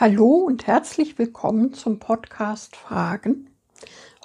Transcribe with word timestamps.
Hallo 0.00 0.28
und 0.46 0.68
herzlich 0.68 1.18
willkommen 1.18 1.72
zum 1.74 1.98
Podcast 1.98 2.76
Fragen. 2.76 3.50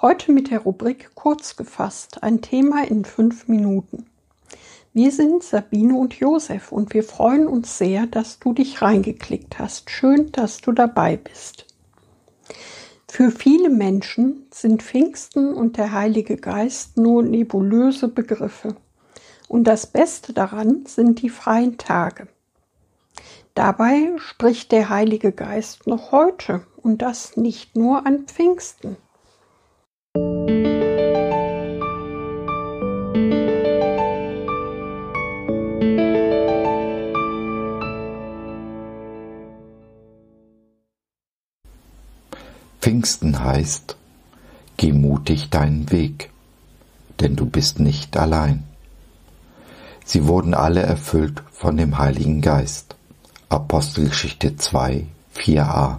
Heute 0.00 0.30
mit 0.30 0.52
der 0.52 0.60
Rubrik 0.60 1.16
Kurz 1.16 1.56
gefasst, 1.56 2.22
ein 2.22 2.42
Thema 2.42 2.86
in 2.86 3.04
fünf 3.04 3.48
Minuten. 3.48 4.06
Wir 4.92 5.10
sind 5.10 5.42
Sabine 5.42 5.96
und 5.96 6.14
Josef 6.14 6.70
und 6.70 6.94
wir 6.94 7.02
freuen 7.02 7.48
uns 7.48 7.76
sehr, 7.76 8.06
dass 8.06 8.38
du 8.38 8.52
dich 8.52 8.82
reingeklickt 8.82 9.58
hast. 9.58 9.90
Schön, 9.90 10.30
dass 10.30 10.58
du 10.58 10.70
dabei 10.70 11.16
bist. 11.16 11.66
Für 13.08 13.32
viele 13.32 13.68
Menschen 13.68 14.46
sind 14.52 14.80
Pfingsten 14.80 15.54
und 15.54 15.76
der 15.76 15.90
Heilige 15.90 16.36
Geist 16.36 16.98
nur 16.98 17.24
nebulöse 17.24 18.06
Begriffe. 18.06 18.76
Und 19.48 19.64
das 19.64 19.88
Beste 19.88 20.32
daran 20.32 20.86
sind 20.86 21.20
die 21.20 21.30
freien 21.30 21.78
Tage. 21.78 22.28
Dabei 23.54 24.10
spricht 24.16 24.72
der 24.72 24.88
Heilige 24.88 25.30
Geist 25.30 25.86
noch 25.86 26.10
heute 26.10 26.66
und 26.76 27.02
das 27.02 27.36
nicht 27.36 27.76
nur 27.76 28.04
an 28.04 28.26
Pfingsten. 28.26 28.96
Pfingsten 42.80 43.42
heißt, 43.42 43.96
geh 44.76 44.92
mutig 44.92 45.50
deinen 45.50 45.92
Weg, 45.92 46.30
denn 47.20 47.36
du 47.36 47.46
bist 47.46 47.78
nicht 47.78 48.16
allein. 48.16 48.64
Sie 50.04 50.26
wurden 50.26 50.54
alle 50.54 50.82
erfüllt 50.82 51.44
von 51.52 51.76
dem 51.76 51.98
Heiligen 51.98 52.40
Geist. 52.40 52.93
Apostelgeschichte 53.54 54.56
2, 54.56 55.06
4a. 55.36 55.98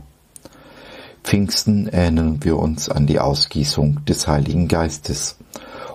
Pfingsten 1.24 1.88
erinnern 1.88 2.44
wir 2.44 2.60
uns 2.60 2.90
an 2.90 3.08
die 3.08 3.22
Ausgießung 3.22 4.04
des 4.04 4.28
Heiligen 4.28 4.68
Geistes, 4.68 5.38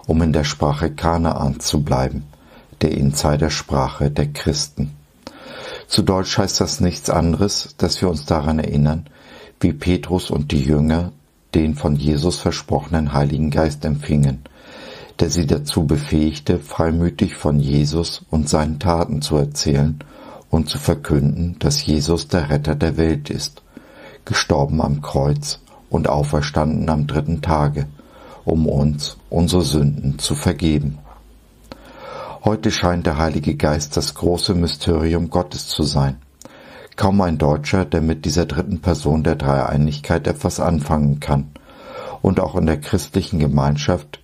um 0.06 0.22
in 0.22 0.32
der 0.32 0.44
Sprache 0.44 0.90
Kanaan 0.90 1.60
zu 1.60 1.82
bleiben, 1.82 2.24
der 2.80 2.92
Insidersprache 2.92 4.10
der 4.10 4.32
Christen. 4.32 4.92
Zu 5.86 6.00
Deutsch 6.00 6.38
heißt 6.38 6.62
das 6.62 6.80
nichts 6.80 7.10
anderes, 7.10 7.74
dass 7.76 8.00
wir 8.00 8.08
uns 8.08 8.24
daran 8.24 8.58
erinnern, 8.58 9.10
wie 9.60 9.74
Petrus 9.74 10.30
und 10.30 10.52
die 10.52 10.62
Jünger 10.62 11.12
den 11.54 11.74
von 11.74 11.94
Jesus 11.94 12.38
versprochenen 12.38 13.12
Heiligen 13.12 13.50
Geist 13.50 13.84
empfingen, 13.84 14.44
der 15.18 15.28
sie 15.28 15.46
dazu 15.46 15.84
befähigte, 15.84 16.58
freimütig 16.58 17.34
von 17.34 17.60
Jesus 17.60 18.22
und 18.30 18.48
seinen 18.48 18.78
Taten 18.78 19.20
zu 19.20 19.36
erzählen 19.36 20.02
und 20.50 20.68
zu 20.68 20.78
verkünden, 20.78 21.56
dass 21.58 21.84
Jesus 21.84 22.28
der 22.28 22.50
Retter 22.50 22.74
der 22.74 22.96
Welt 22.96 23.30
ist, 23.30 23.62
gestorben 24.24 24.82
am 24.82 25.00
Kreuz 25.00 25.60
und 25.88 26.08
auferstanden 26.08 26.88
am 26.88 27.06
dritten 27.06 27.40
Tage, 27.40 27.86
um 28.44 28.66
uns 28.66 29.16
unsere 29.30 29.62
Sünden 29.62 30.18
zu 30.18 30.34
vergeben. 30.34 30.98
Heute 32.44 32.70
scheint 32.70 33.06
der 33.06 33.18
Heilige 33.18 33.54
Geist 33.54 33.96
das 33.96 34.14
große 34.14 34.54
Mysterium 34.54 35.30
Gottes 35.30 35.68
zu 35.68 35.82
sein. 35.82 36.16
Kaum 36.96 37.20
ein 37.20 37.38
Deutscher, 37.38 37.84
der 37.84 38.00
mit 38.00 38.24
dieser 38.24 38.46
dritten 38.46 38.80
Person 38.80 39.22
der 39.22 39.36
Dreieinigkeit 39.36 40.26
etwas 40.26 40.58
anfangen 40.58 41.20
kann. 41.20 41.50
Und 42.22 42.40
auch 42.40 42.56
in 42.56 42.66
der 42.66 42.80
christlichen 42.80 43.38
Gemeinschaft 43.38 44.20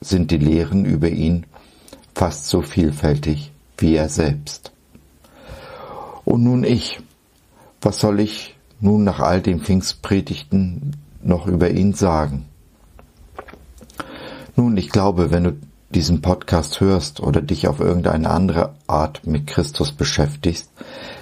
sind 0.00 0.30
die 0.30 0.38
Lehren 0.38 0.84
über 0.84 1.08
ihn 1.08 1.46
fast 2.14 2.48
so 2.48 2.62
vielfältig 2.62 3.52
wie 3.78 3.96
er 3.96 4.08
selbst. 4.08 4.72
Und 6.26 6.42
nun 6.42 6.64
ich. 6.64 6.98
Was 7.80 8.00
soll 8.00 8.18
ich 8.18 8.56
nun 8.80 9.04
nach 9.04 9.20
all 9.20 9.40
den 9.40 9.60
Pfingstpredigten 9.60 10.96
noch 11.22 11.46
über 11.46 11.70
ihn 11.70 11.94
sagen? 11.94 12.46
Nun, 14.56 14.76
ich 14.76 14.90
glaube, 14.90 15.30
wenn 15.30 15.44
du 15.44 15.56
diesen 15.90 16.22
Podcast 16.22 16.80
hörst 16.80 17.20
oder 17.20 17.40
dich 17.40 17.68
auf 17.68 17.78
irgendeine 17.78 18.28
andere 18.28 18.74
Art 18.88 19.24
mit 19.24 19.46
Christus 19.46 19.92
beschäftigst, 19.92 20.68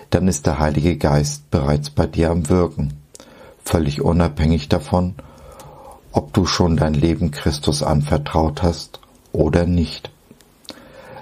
dann 0.08 0.26
ist 0.26 0.46
der 0.46 0.58
Heilige 0.58 0.96
Geist 0.96 1.50
bereits 1.50 1.90
bei 1.90 2.06
dir 2.06 2.30
am 2.30 2.48
Wirken, 2.48 2.94
völlig 3.62 4.00
unabhängig 4.00 4.70
davon, 4.70 5.16
ob 6.12 6.32
du 6.32 6.46
schon 6.46 6.78
dein 6.78 6.94
Leben 6.94 7.30
Christus 7.30 7.82
anvertraut 7.82 8.62
hast 8.62 9.00
oder 9.32 9.66
nicht. 9.66 10.10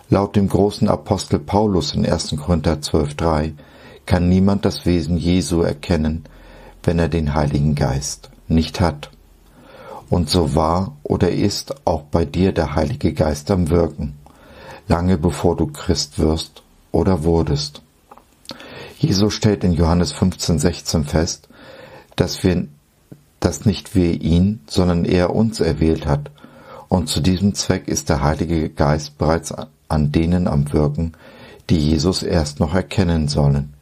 Laut 0.08 0.36
dem 0.36 0.48
großen 0.48 0.88
Apostel 0.88 1.40
Paulus 1.40 1.94
in 1.94 2.06
1. 2.06 2.36
Korinther 2.36 2.74
12.3 2.74 3.54
kann 4.06 4.28
niemand 4.28 4.64
das 4.64 4.84
Wesen 4.86 5.16
Jesu 5.16 5.62
erkennen, 5.62 6.24
wenn 6.82 6.98
er 6.98 7.08
den 7.08 7.34
Heiligen 7.34 7.74
Geist 7.74 8.30
nicht 8.48 8.80
hat. 8.80 9.10
Und 10.10 10.28
so 10.28 10.54
war 10.54 10.96
oder 11.02 11.30
ist 11.30 11.86
auch 11.86 12.02
bei 12.02 12.24
dir 12.24 12.52
der 12.52 12.74
Heilige 12.74 13.12
Geist 13.14 13.50
am 13.50 13.70
Wirken, 13.70 14.14
lange 14.88 15.16
bevor 15.16 15.56
du 15.56 15.66
Christ 15.66 16.18
wirst 16.18 16.62
oder 16.90 17.24
wurdest. 17.24 17.82
Jesus 18.98 19.32
stellt 19.32 19.64
in 19.64 19.72
Johannes 19.72 20.12
15, 20.12 20.58
16 20.58 21.04
fest, 21.04 21.48
dass 22.14 22.44
wir, 22.44 22.68
dass 23.40 23.64
nicht 23.64 23.94
wir 23.94 24.20
ihn, 24.20 24.60
sondern 24.66 25.04
er 25.04 25.34
uns 25.34 25.60
erwählt 25.60 26.06
hat. 26.06 26.30
Und 26.88 27.08
zu 27.08 27.20
diesem 27.20 27.54
Zweck 27.54 27.88
ist 27.88 28.10
der 28.10 28.22
Heilige 28.22 28.68
Geist 28.68 29.16
bereits 29.16 29.54
an 29.88 30.12
denen 30.12 30.46
am 30.46 30.72
Wirken, 30.72 31.12
die 31.70 31.78
Jesus 31.78 32.22
erst 32.22 32.60
noch 32.60 32.74
erkennen 32.74 33.28
sollen 33.28 33.72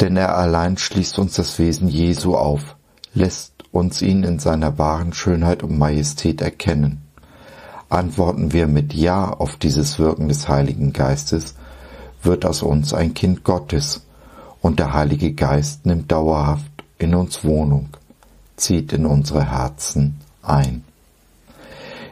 denn 0.00 0.16
er 0.16 0.36
allein 0.36 0.76
schließt 0.76 1.18
uns 1.18 1.34
das 1.34 1.58
Wesen 1.58 1.88
Jesu 1.88 2.36
auf, 2.36 2.76
lässt 3.14 3.52
uns 3.72 4.00
ihn 4.02 4.24
in 4.24 4.38
seiner 4.38 4.78
wahren 4.78 5.12
Schönheit 5.12 5.62
und 5.62 5.78
Majestät 5.78 6.40
erkennen. 6.40 7.02
Antworten 7.88 8.52
wir 8.52 8.66
mit 8.66 8.94
Ja 8.94 9.30
auf 9.30 9.56
dieses 9.56 9.98
Wirken 9.98 10.28
des 10.28 10.48
Heiligen 10.48 10.92
Geistes, 10.92 11.54
wird 12.22 12.44
aus 12.44 12.62
uns 12.62 12.92
ein 12.92 13.14
Kind 13.14 13.44
Gottes, 13.44 14.02
und 14.60 14.78
der 14.78 14.92
Heilige 14.92 15.32
Geist 15.32 15.86
nimmt 15.86 16.10
dauerhaft 16.10 16.70
in 16.98 17.14
uns 17.14 17.44
Wohnung, 17.44 17.90
zieht 18.56 18.92
in 18.92 19.06
unsere 19.06 19.50
Herzen 19.50 20.20
ein. 20.42 20.84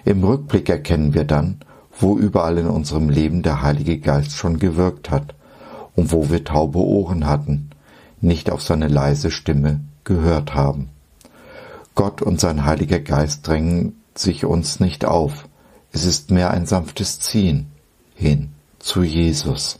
Im 0.04 0.22
Rückblick 0.22 0.68
erkennen 0.68 1.14
wir 1.14 1.24
dann, 1.24 1.58
wo 1.98 2.16
überall 2.16 2.58
in 2.58 2.68
unserem 2.68 3.08
Leben 3.08 3.42
der 3.42 3.62
Heilige 3.62 3.98
Geist 3.98 4.32
schon 4.32 4.58
gewirkt 4.58 5.10
hat 5.10 5.34
und 5.96 6.12
wo 6.12 6.30
wir 6.30 6.44
taube 6.44 6.78
Ohren 6.78 7.26
hatten, 7.26 7.70
nicht 8.20 8.50
auf 8.50 8.62
seine 8.62 8.88
leise 8.88 9.30
Stimme 9.30 9.80
gehört 10.04 10.54
haben. 10.54 10.90
Gott 11.94 12.22
und 12.22 12.40
sein 12.40 12.64
Heiliger 12.64 13.00
Geist 13.00 13.46
drängen 13.46 14.00
sich 14.14 14.44
uns 14.44 14.80
nicht 14.80 15.04
auf, 15.04 15.48
es 15.92 16.04
ist 16.04 16.30
mehr 16.30 16.50
ein 16.50 16.66
sanftes 16.66 17.20
Ziehen 17.20 17.68
hin 18.14 18.50
zu 18.78 19.02
Jesus. 19.02 19.78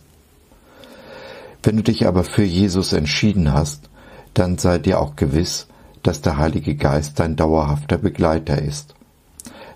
Wenn 1.62 1.76
du 1.76 1.82
dich 1.82 2.06
aber 2.06 2.24
für 2.24 2.44
Jesus 2.44 2.92
entschieden 2.92 3.52
hast, 3.52 3.90
dann 4.34 4.56
sei 4.58 4.78
dir 4.78 5.00
auch 5.00 5.16
gewiss, 5.16 5.66
dass 6.02 6.20
der 6.20 6.38
Heilige 6.38 6.74
Geist 6.74 7.18
dein 7.18 7.36
dauerhafter 7.36 7.98
Begleiter 7.98 8.60
ist. 8.60 8.94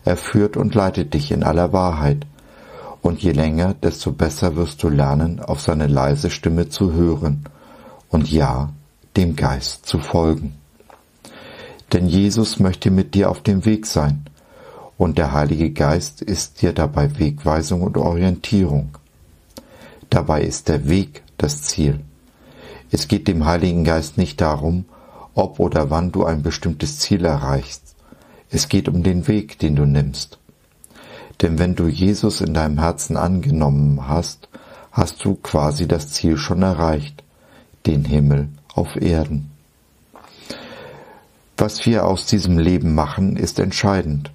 Er 0.05 0.17
führt 0.17 0.57
und 0.57 0.75
leitet 0.75 1.15
dich 1.15 1.33
in 1.33 1.43
aller 1.43 1.73
Wahrheit, 1.73 2.27
und 3.03 3.23
je 3.23 3.33
länger, 3.33 3.75
desto 3.75 4.13
besser 4.13 4.57
wirst 4.57 4.83
du 4.83 4.89
lernen, 4.89 5.41
auf 5.41 5.61
seine 5.63 5.87
leise 5.87 6.31
Stimme 6.31 6.69
zu 6.69 6.93
hören 6.93 7.45
und 8.11 8.31
ja, 8.31 8.73
dem 9.17 9.37
Geist 9.37 9.87
zu 9.87 9.99
folgen. 9.99 10.55
Denn 11.93 12.07
Jesus 12.07 12.59
möchte 12.59 12.91
mit 12.91 13.15
dir 13.15 13.31
auf 13.31 13.43
dem 13.43 13.65
Weg 13.65 13.87
sein 13.87 14.27
und 14.99 15.19
der 15.19 15.33
Heilige 15.33 15.71
Geist 15.71 16.21
ist 16.23 16.63
dir 16.63 16.73
dabei 16.73 17.19
Wegweisung 17.19 17.83
und 17.83 17.97
Orientierung. 17.97 18.97
Dabei 20.11 20.43
ist 20.43 20.69
der 20.69 20.89
Weg 20.89 21.23
das 21.39 21.63
Ziel. 21.63 22.01
Es 22.91 23.09
geht 23.09 23.29
dem 23.29 23.47
Heiligen 23.47 23.85
Geist 23.85 24.19
nicht 24.19 24.41
darum, 24.41 24.85
ob 25.35 25.61
oder 25.61 25.91
wann 25.91 26.13
du 26.13 26.25
ein 26.25 26.43
bestimmtes 26.43 26.99
Ziel 26.99 27.25
erreichst. 27.25 27.95
Es 28.51 28.69
geht 28.69 28.89
um 28.89 29.03
den 29.03 29.29
Weg, 29.29 29.59
den 29.61 29.77
du 29.77 29.87
nimmst. 29.87 30.39
Denn 31.41 31.59
wenn 31.59 31.77
du 31.77 31.87
Jesus 31.87 32.41
in 32.41 32.53
deinem 32.53 32.79
Herzen 32.79 33.17
angenommen 33.17 34.09
hast, 34.09 34.49
hast 34.93 35.25
du 35.25 35.37
quasi 35.37 35.87
das 35.87 36.13
Ziel 36.13 36.37
schon 36.37 36.63
erreicht 36.63 37.23
den 37.87 38.05
Himmel 38.05 38.49
auf 38.75 38.97
Erden. 38.97 39.51
Was 41.57 41.85
wir 41.85 42.07
aus 42.07 42.27
diesem 42.27 42.59
Leben 42.59 42.95
machen, 42.95 43.37
ist 43.37 43.59
entscheidend, 43.59 44.31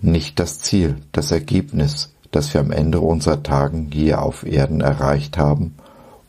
nicht 0.00 0.38
das 0.38 0.60
Ziel, 0.60 0.96
das 1.12 1.30
Ergebnis, 1.30 2.12
das 2.32 2.52
wir 2.52 2.60
am 2.60 2.70
Ende 2.70 3.00
unserer 3.00 3.42
Tagen 3.42 3.88
hier 3.92 4.20
auf 4.20 4.44
Erden 4.44 4.82
erreicht 4.82 5.38
haben 5.38 5.74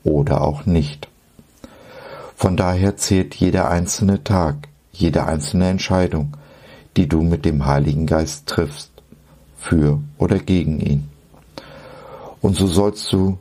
oder 0.03 0.41
auch 0.41 0.65
nicht. 0.65 1.09
Von 2.35 2.55
daher 2.55 2.95
zählt 2.97 3.35
jeder 3.35 3.69
einzelne 3.69 4.23
Tag, 4.23 4.69
jede 4.93 5.25
einzelne 5.25 5.69
Entscheidung, 5.69 6.37
die 6.95 7.09
du 7.09 7.21
mit 7.23 7.45
dem 7.45 7.65
Heiligen 7.65 8.05
Geist 8.05 8.47
triffst, 8.47 8.91
für 9.57 9.99
oder 10.17 10.39
gegen 10.39 10.79
ihn. 10.79 11.09
Und 12.41 12.55
so 12.55 12.67
sollst 12.67 13.11
du 13.11 13.37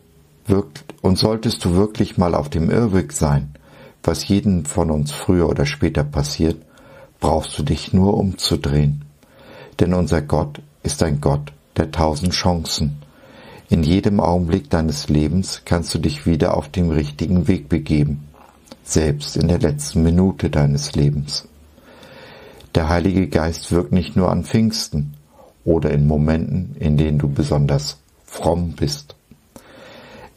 und 1.02 1.18
solltest 1.18 1.64
du 1.64 1.74
wirklich 1.74 2.18
mal 2.18 2.34
auf 2.34 2.48
dem 2.48 2.70
Irrweg 2.70 3.12
sein, 3.12 3.54
was 4.02 4.28
jeden 4.28 4.64
von 4.64 4.90
uns 4.90 5.12
früher 5.12 5.48
oder 5.48 5.66
später 5.66 6.04
passiert, 6.04 6.56
brauchst 7.18 7.58
du 7.58 7.62
dich 7.62 7.92
nur 7.92 8.14
umzudrehen. 8.14 9.04
Denn 9.80 9.94
unser 9.94 10.22
Gott 10.22 10.60
ist 10.82 11.02
ein 11.02 11.20
Gott 11.20 11.52
der 11.76 11.90
tausend 11.90 12.32
Chancen. 12.32 13.02
In 13.68 13.82
jedem 13.82 14.20
Augenblick 14.20 14.70
deines 14.70 15.08
Lebens 15.08 15.62
kannst 15.64 15.92
du 15.92 15.98
dich 15.98 16.24
wieder 16.24 16.56
auf 16.56 16.68
den 16.68 16.90
richtigen 16.90 17.48
Weg 17.48 17.68
begeben, 17.68 18.28
selbst 18.84 19.36
in 19.36 19.48
der 19.48 19.58
letzten 19.58 20.04
Minute 20.04 20.50
deines 20.50 20.94
Lebens. 20.94 21.48
Der 22.76 22.88
Heilige 22.88 23.26
Geist 23.26 23.72
wirkt 23.72 23.92
nicht 23.92 24.14
nur 24.16 24.30
an 24.30 24.44
Pfingsten 24.44 25.14
oder 25.64 25.90
in 25.90 26.06
Momenten, 26.06 26.76
in 26.78 26.96
denen 26.96 27.18
du 27.18 27.28
besonders 27.28 27.98
fromm 28.24 28.74
bist. 28.76 29.15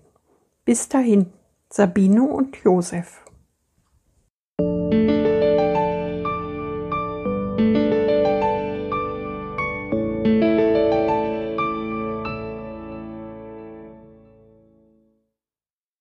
Bis 0.71 0.87
dahin, 0.87 1.25
Sabine 1.69 2.23
und 2.23 2.55
Josef. 2.63 3.25